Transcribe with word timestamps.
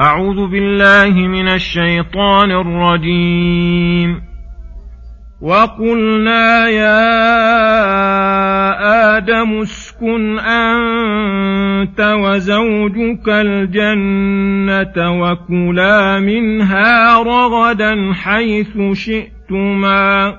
أعوذ 0.00 0.46
بالله 0.46 1.28
من 1.28 1.48
الشيطان 1.48 2.50
الرجيم. 2.50 4.22
وقلنا 5.40 6.68
يا 6.68 7.06
آدم 9.16 9.60
اسكن 9.60 10.38
أنت 10.38 12.00
وزوجك 12.00 13.28
الجنة 13.28 15.20
وكلا 15.22 16.20
منها 16.20 17.22
رغدا 17.22 18.12
حيث 18.12 18.78
شئتما. 18.92 20.38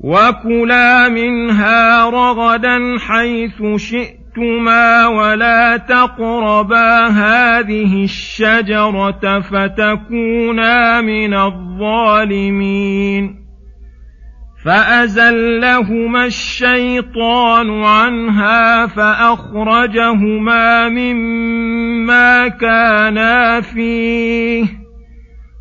وكلا 0.00 1.08
منها 1.08 2.10
رغدا 2.10 2.98
حيث 2.98 3.62
شئتما. 3.76 4.23
شئتما 4.34 5.06
ولا 5.06 5.76
تقربا 5.76 7.06
هذه 7.06 8.04
الشجرة 8.04 9.40
فتكونا 9.40 11.00
من 11.00 11.34
الظالمين 11.34 13.44
فأزلهما 14.64 16.24
الشيطان 16.24 17.84
عنها 17.84 18.86
فأخرجهما 18.86 20.88
مما 20.88 22.48
كانا 22.48 23.60
فيه 23.60 24.83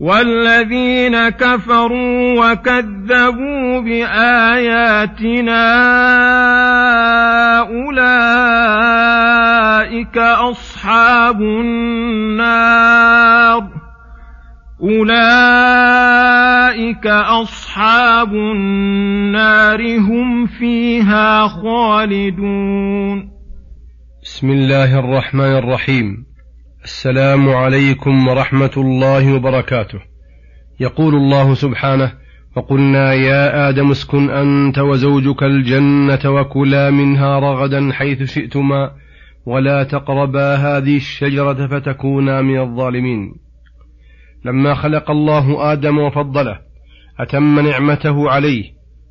والذين 0.00 1.28
كفروا 1.28 2.52
وكذبوا 2.52 3.80
بآياتنا 3.80 5.66
أولئك 7.68 8.88
أصحاب 10.18 11.40
النار. 11.40 12.80
أولئك 14.82 15.06
أصحاب 17.06 18.32
النار 18.34 19.98
هم 19.98 20.46
فيها 20.46 21.48
خالدون. 21.48 23.30
بسم 24.22 24.50
الله 24.50 24.98
الرحمن 24.98 25.56
الرحيم. 25.56 26.29
السلام 26.84 27.48
عليكم 27.48 28.28
ورحمة 28.28 28.70
الله 28.76 29.34
وبركاته. 29.34 29.98
يقول 30.80 31.14
الله 31.14 31.54
سبحانه: 31.54 32.12
وقلنا 32.56 33.12
يا 33.14 33.68
آدم 33.68 33.90
اسكن 33.90 34.30
أنت 34.30 34.78
وزوجك 34.78 35.42
الجنة 35.42 36.20
وكلا 36.24 36.90
منها 36.90 37.38
رغدا 37.38 37.92
حيث 37.92 38.22
شئتما 38.22 38.90
ولا 39.46 39.82
تقربا 39.82 40.54
هذه 40.54 40.96
الشجرة 40.96 41.66
فتكونا 41.66 42.42
من 42.42 42.60
الظالمين. 42.60 43.34
لما 44.44 44.74
خلق 44.74 45.10
الله 45.10 45.72
آدم 45.72 45.98
وفضله 45.98 46.58
أتم 47.18 47.60
نعمته 47.60 48.30
عليه 48.30 48.64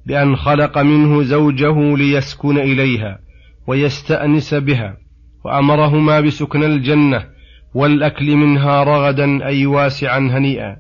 بأن 0.06 0.36
خلق 0.36 0.78
منه 0.78 1.24
زوجه 1.24 1.96
ليسكن 1.96 2.58
إليها 2.58 3.20
ويستأنس 3.68 4.54
بها 4.54 4.98
وأمرهما 5.46 6.22
بسكن 6.22 6.64
الجنة 6.64 7.39
والأكل 7.74 8.36
منها 8.36 8.84
رغدا 8.84 9.46
أي 9.46 9.66
واسعا 9.66 10.20
هنيئا 10.20 10.76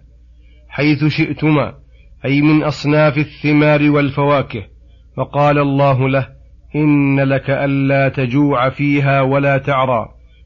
حيث 0.69 1.05
شئتما 1.05 1.73
أي 2.25 2.41
من 2.41 2.63
أصناف 2.63 3.17
الثمار 3.17 3.89
والفواكه. 3.89 4.63
وقال 5.17 5.57
الله 5.57 6.09
له 6.09 6.27
إن 6.75 7.19
لك 7.19 7.49
ألا 7.49 8.09
تجوع 8.09 8.69
فيها 8.69 9.21
ولا 9.21 9.57
تعرى 9.57 10.05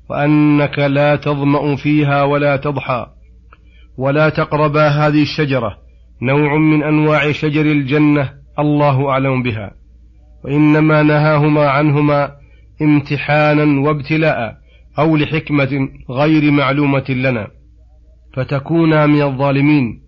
وأنك 0.09 0.79
لا 0.79 1.15
تظمأ 1.15 1.75
فيها 1.75 2.23
ولا 2.23 2.57
تضحى. 2.57 3.05
ولا 3.97 4.29
تقربا 4.29 4.87
هذه 4.87 5.21
الشجرة 5.21 5.77
نوع 6.21 6.57
من 6.57 6.83
أنواع 6.83 7.31
شجر 7.31 7.61
الجنة 7.61 8.29
الله 8.59 9.09
أعلم 9.09 9.43
بها. 9.43 9.71
وإنما 10.45 11.03
نهاهما 11.03 11.69
عنهما 11.69 12.31
امتحانا 12.81 13.81
وابتلاء. 13.81 14.62
أو 14.99 15.17
لحكمة 15.17 15.89
غير 16.09 16.51
معلومة 16.51 17.05
لنا 17.09 17.47
فتكونا 18.33 19.05
من 19.05 19.21
الظالمين. 19.21 20.03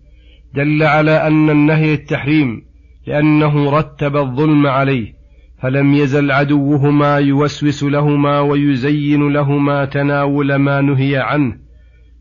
دل 0.54 0.82
على 0.82 1.26
أن 1.26 1.50
النهي 1.50 1.94
التحريم 1.94 2.62
لأنه 3.06 3.70
رتب 3.70 4.16
الظلم 4.16 4.66
عليه 4.66 5.16
فلم 5.62 5.94
يزل 5.94 6.30
عدوهما 6.30 7.16
يوسوس 7.16 7.84
لهما 7.84 8.40
ويزين 8.40 9.28
لهما 9.32 9.84
تناول 9.84 10.54
ما 10.54 10.80
نهي 10.80 11.16
عنه 11.16 11.56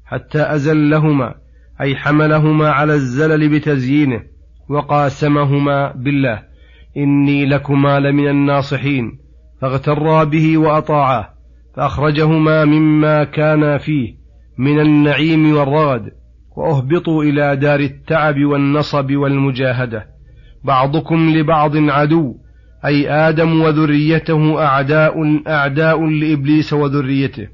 حتى 0.05 0.41
أزلهما 0.41 1.35
أي 1.81 1.95
حملهما 1.95 2.69
على 2.69 2.93
الزلل 2.93 3.49
بتزيينه 3.49 4.23
وقاسمهما 4.69 5.91
بالله 5.91 6.43
إني 6.97 7.45
لكما 7.45 7.99
لمن 7.99 8.27
الناصحين 8.27 9.17
فاغترا 9.61 10.23
به 10.23 10.57
وأطاعاه. 10.57 11.34
فأخرجهما 11.75 12.65
مما 12.65 13.23
كانا 13.23 13.77
فيه 13.77 14.13
من 14.57 14.79
النعيم 14.79 15.55
والرغد 15.57 16.11
وأهبطوا 16.57 17.23
إلى 17.23 17.55
دار 17.55 17.79
التعب 17.79 18.43
والنصب 18.43 19.11
والمجاهدة. 19.11 20.05
بعضكم 20.63 21.29
لبعض 21.29 21.77
عدو 21.77 22.35
أي 22.85 23.09
آدم 23.09 23.61
وذريته 23.61 24.63
أعداء 24.65 25.41
أعداء 25.47 26.05
لإبليس 26.05 26.73
وذريته. 26.73 27.47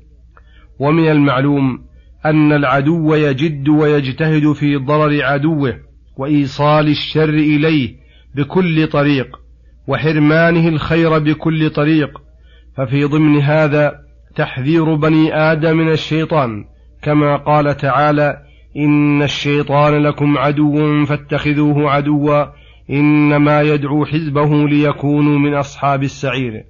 ومن 0.80 1.12
المعلوم 1.12 1.80
أن 2.26 2.54
العدو 2.54 3.16
يجد 3.16 3.70
ويجتهد 3.70 4.52
في 4.52 4.76
ضرر 4.76 5.24
عدوه 5.24 5.76
وإيصال 6.18 6.88
الشر 6.88 7.30
إليه 7.30 7.96
بكل 8.36 8.88
طريق 8.88 9.40
وحرمانه 9.88 10.68
الخير 10.68 11.20
بكل 11.20 11.70
طريق. 11.70 12.22
ففي 12.78 13.04
ضمن 13.04 13.42
هذا 13.42 14.11
تحذير 14.36 14.96
بني 14.96 15.36
آدم 15.36 15.78
من 15.78 15.92
الشيطان 15.92 16.66
كما 17.02 17.36
قال 17.36 17.78
تعالى 17.78 18.38
إن 18.78 19.22
الشيطان 19.22 20.04
لكم 20.04 20.38
عدو 20.38 21.06
فاتخذوه 21.06 21.92
عدوا 21.92 22.46
إنما 22.90 23.62
يدعو 23.62 24.06
حزبه 24.06 24.68
ليكونوا 24.68 25.40
من 25.40 25.54
أصحاب 25.54 26.04
السعير. 26.04 26.64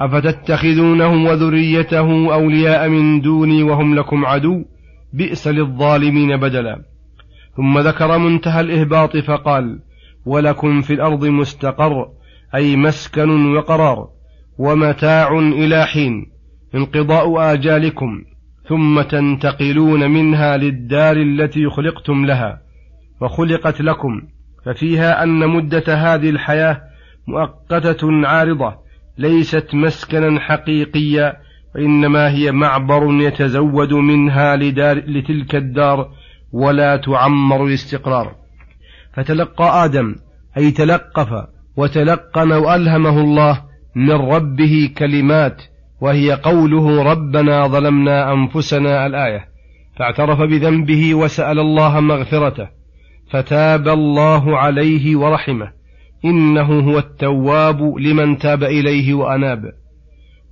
أفتتخذونه 0.00 1.24
وذريته 1.24 2.34
أولياء 2.34 2.88
من 2.88 3.20
دوني 3.20 3.62
وهم 3.62 3.94
لكم 3.94 4.26
عدو؟ 4.26 4.64
بئس 5.12 5.48
للظالمين 5.48 6.36
بدلا. 6.36 6.82
ثم 7.56 7.78
ذكر 7.78 8.18
منتهى 8.18 8.60
الإهباط 8.60 9.16
فقال 9.16 9.78
ولكم 10.26 10.80
في 10.80 10.94
الأرض 10.94 11.24
مستقر 11.26 12.08
أي 12.54 12.76
مسكن 12.76 13.56
وقرار 13.56 14.08
ومتاع 14.58 15.38
إلى 15.38 15.86
حين. 15.86 16.33
انقضاء 16.74 17.52
آجالكم 17.52 18.24
ثم 18.68 19.02
تنتقلون 19.02 20.10
منها 20.10 20.56
للدار 20.56 21.16
التي 21.16 21.68
خلقتم 21.68 22.26
لها 22.26 22.60
وخلقت 23.20 23.80
لكم 23.80 24.22
ففيها 24.64 25.22
أن 25.22 25.48
مدة 25.48 25.94
هذه 25.94 26.30
الحياة 26.30 26.80
مؤقتة 27.28 28.26
عارضة 28.26 28.74
ليست 29.18 29.74
مسكنا 29.74 30.40
حقيقيا 30.40 31.36
وإنما 31.74 32.30
هي 32.30 32.52
معبر 32.52 33.22
يتزود 33.22 33.92
منها 33.92 34.56
لدار 34.56 34.96
لتلك 34.96 35.54
الدار 35.54 36.10
ولا 36.52 36.96
تعمر 36.96 37.66
الاستقرار. 37.66 38.34
فتلقى 39.14 39.84
آدم 39.84 40.14
أي 40.56 40.70
تلقف 40.70 41.28
وتلقن 41.76 42.52
وألهمه 42.52 43.20
الله 43.20 43.62
من 43.94 44.10
ربه 44.10 44.90
كلمات 44.98 45.62
وهي 46.04 46.32
قوله 46.32 47.02
ربنا 47.02 47.66
ظلمنا 47.66 48.32
أنفسنا 48.32 49.06
الآية 49.06 49.48
فاعترف 49.96 50.40
بذنبه 50.40 51.14
وسأل 51.14 51.58
الله 51.58 52.00
مغفرته 52.00 52.68
فتاب 53.30 53.88
الله 53.88 54.58
عليه 54.58 55.16
ورحمه 55.16 55.72
إنه 56.24 56.80
هو 56.80 56.98
التواب 56.98 57.82
لمن 57.98 58.38
تاب 58.38 58.64
إليه 58.64 59.14
وأناب. 59.14 59.72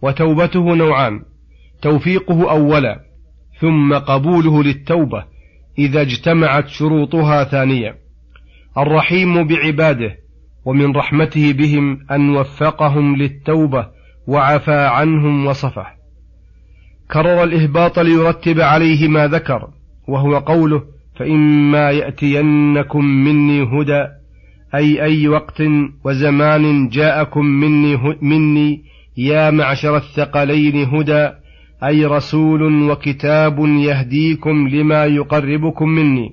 وتوبته 0.02 0.74
نوعان 0.74 1.20
توفيقه 1.82 2.50
أولا 2.50 3.00
ثم 3.60 3.94
قبوله 3.94 4.62
للتوبة 4.62 5.24
إذا 5.78 6.00
اجتمعت 6.00 6.68
شروطها 6.68 7.44
ثانية. 7.44 7.94
الرحيم 8.78 9.46
بعباده 9.46 10.16
ومن 10.64 10.96
رحمته 10.96 11.52
بهم 11.52 11.98
أن 12.10 12.36
وفقهم 12.36 13.16
للتوبة 13.16 14.01
وعفى 14.26 14.86
عنهم 14.86 15.46
وصفح 15.46 15.96
كرر 17.12 17.44
الإهباط 17.44 17.98
ليرتب 17.98 18.60
عليه 18.60 19.08
ما 19.08 19.26
ذكر 19.26 19.68
وهو 20.08 20.38
قوله 20.38 20.82
فإما 21.16 21.90
يأتينكم 21.90 23.04
مني 23.04 23.62
هدى 23.62 24.06
أي 24.74 25.02
أي 25.02 25.28
وقت 25.28 25.62
وزمان 26.04 26.88
جاءكم 26.88 27.44
مني, 27.46 27.98
مني 28.22 28.82
يا 29.16 29.50
معشر 29.50 29.96
الثقلين 29.96 30.76
هدى 30.76 31.30
أي 31.84 32.04
رسول 32.04 32.90
وكتاب 32.90 33.58
يهديكم 33.58 34.68
لما 34.68 35.04
يقربكم 35.04 35.88
مني 35.88 36.32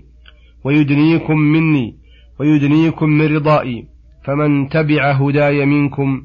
ويدنيكم 0.64 1.38
مني 1.38 1.96
ويدنيكم 2.40 3.10
من 3.10 3.36
رضائي 3.36 3.86
فمن 4.24 4.70
تبع 4.70 5.12
هداي 5.12 5.66
منكم 5.66 6.22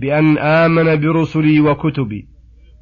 بأن 0.00 0.38
آمن 0.38 1.00
برسلي 1.00 1.60
وكتبي 1.60 2.28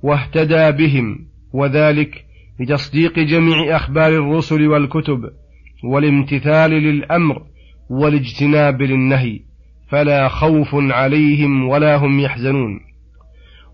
واهتدى 0.03 0.73
بهم 0.73 1.26
وذلك 1.53 2.25
بتصديق 2.61 3.19
جميع 3.19 3.76
أخبار 3.76 4.09
الرسل 4.09 4.69
والكتب 4.69 5.31
والامتثال 5.85 6.70
للأمر 6.70 7.43
والاجتناب 7.91 8.82
للنهي 8.82 9.41
فلا 9.88 10.29
خوف 10.29 10.69
عليهم 10.73 11.69
ولا 11.69 11.97
هم 11.97 12.20
يحزنون. 12.20 12.81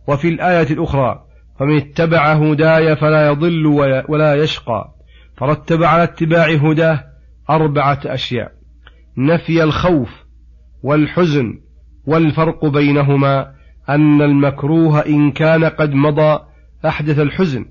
وفي 0.08 0.28
الآية 0.28 0.72
الأخرى 0.72 1.24
فمن 1.58 1.76
اتبع 1.76 2.32
هداي 2.32 2.96
فلا 2.96 3.26
يضل 3.26 3.66
ولا 4.08 4.34
يشقى 4.34 4.94
فرتب 5.36 5.82
على 5.82 6.02
اتباع 6.02 6.50
هداه 6.50 7.04
أربعة 7.50 8.00
أشياء 8.06 8.52
نفي 9.18 9.62
الخوف 9.62 10.10
والحزن 10.82 11.60
والفرق 12.06 12.66
بينهما 12.66 13.50
أن 13.88 14.22
المكروه 14.22 15.06
إن 15.06 15.30
كان 15.30 15.64
قد 15.64 15.94
مضى 15.94 16.38
أحدث 16.86 17.18
الحزن 17.18 17.66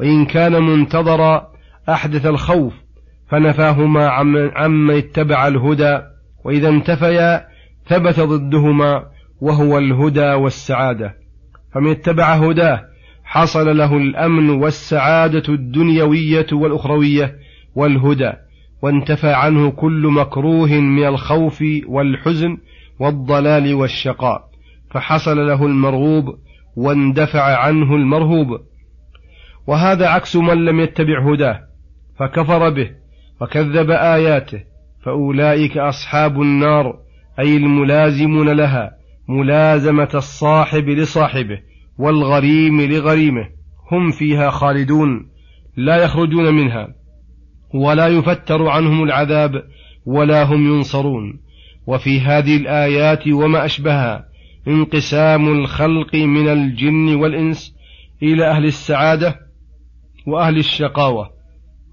وإن 0.00 0.26
كان 0.26 0.62
منتظرا 0.62 1.48
أحدث 1.88 2.26
الخوف 2.26 2.74
فنفاهما 3.28 4.08
عمن 4.54 4.96
اتبع 4.96 5.48
الهدى 5.48 5.98
وإذا 6.44 6.68
انتفيا 6.68 7.46
ثبت 7.86 8.20
ضدهما 8.20 9.04
وهو 9.40 9.78
الهدى 9.78 10.32
والسعادة. 10.32 11.14
فمن 11.74 11.90
اتبع 11.90 12.34
هداه 12.34 12.84
حصل 13.24 13.76
له 13.76 13.96
الأمن 13.96 14.50
والسعادة 14.50 15.54
الدنيوية 15.54 16.46
والأخروية 16.52 17.34
والهدى 17.74 18.32
وانتفى 18.82 19.32
عنه 19.32 19.70
كل 19.70 20.08
مكروه 20.10 20.72
من 20.72 21.06
الخوف 21.06 21.64
والحزن 21.86 22.56
والضلال 22.98 23.74
والشقاء 23.74 24.44
فحصل 24.90 25.46
له 25.46 25.66
المرغوب 25.66 26.24
واندفع 26.76 27.58
عنه 27.58 27.94
المرهوب. 27.94 28.60
وهذا 29.66 30.08
عكس 30.08 30.36
من 30.36 30.64
لم 30.64 30.80
يتبع 30.80 31.32
هداه 31.32 31.60
فكفر 32.18 32.70
به 32.70 32.90
وكذب 33.40 33.90
آياته 33.90 34.60
فأولئك 35.04 35.76
أصحاب 35.76 36.42
النار 36.42 36.98
أي 37.38 37.56
الملازمون 37.56 38.48
لها 38.48 38.90
ملازمة 39.28 40.10
الصاحب 40.14 40.88
لصاحبه 40.88 41.58
والغريم 41.98 42.80
لغريمه. 42.80 43.48
هم 43.92 44.10
فيها 44.10 44.50
خالدون 44.50 45.26
لا 45.76 45.96
يخرجون 45.96 46.54
منها 46.54 46.88
ولا 47.74 48.06
يفتر 48.06 48.68
عنهم 48.68 49.02
العذاب 49.02 49.62
ولا 50.06 50.42
هم 50.42 50.74
ينصرون. 50.74 51.43
وفي 51.86 52.20
هذه 52.20 52.56
الآيات 52.56 53.28
وما 53.28 53.64
أشبهها 53.64 54.24
انقسام 54.68 55.52
الخلق 55.52 56.14
من 56.14 56.48
الجن 56.48 57.14
والإنس 57.14 57.74
إلى 58.22 58.50
أهل 58.50 58.64
السعادة 58.64 59.40
وأهل 60.26 60.58
الشقاوة 60.58 61.30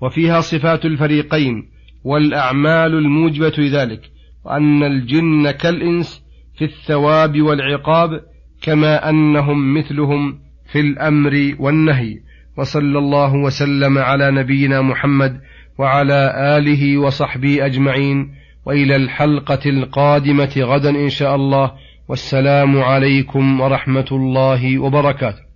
وفيها 0.02 0.42
صفات 0.42 0.86
الفريقين 0.86 1.70
والأعمال 2.04 2.94
الموجبة 2.94 3.54
لذلك 3.58 4.02
وأن 4.46 4.84
الجن 4.84 5.52
كالإنس 5.52 6.24
في 6.58 6.66
الثواب 6.66 7.42
والعقاب 7.42 8.22
كما 8.62 9.10
أنهم 9.10 9.78
مثلهم 9.78 10.40
في 10.72 10.80
الأمر 10.80 11.56
والنهي. 11.60 12.20
وصلى 12.58 13.00
الله 13.00 13.36
وسلم 13.36 13.98
على 13.98 14.32
نبينا 14.32 14.82
محمد 14.82 15.42
وعلى 15.78 16.34
آله 16.58 16.98
وصحبه 16.98 17.66
أجمعين. 17.66 18.32
وإلى 18.66 18.96
الحلقة 18.96 19.70
القادمة 19.70 20.54
غدا 20.58 20.90
إن 20.90 21.10
شاء 21.10 21.36
الله 21.36 21.72
والسلام 22.08 22.80
عليكم 22.80 23.62
ورحمة 23.62 24.08
الله 24.12 24.80
وبركاته. 24.80 25.51